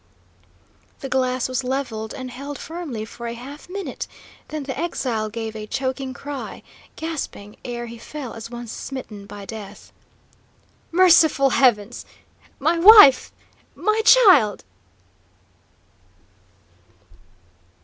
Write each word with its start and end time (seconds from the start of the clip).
The 1.01 1.09
glass 1.09 1.47
was 1.47 1.63
levelled 1.63 2.11
and 2.11 2.31
held 2.31 2.57
firmly 2.57 3.05
for 3.05 3.27
a 3.27 3.35
half 3.35 3.69
minute, 3.69 4.07
then 4.47 4.63
the 4.63 4.75
exile 4.75 5.29
gave 5.29 5.55
a 5.55 5.67
choking 5.67 6.11
cry, 6.11 6.63
gasping, 6.95 7.55
ere 7.63 7.85
he 7.85 7.99
fell 7.99 8.33
as 8.33 8.49
one 8.49 8.65
smitten 8.65 9.27
by 9.27 9.45
death: 9.45 9.93
"Merciful 10.91 11.51
heavens! 11.51 12.03
My 12.57 12.79
wife 12.79 13.31
my 13.75 14.01
child!" 14.03 14.63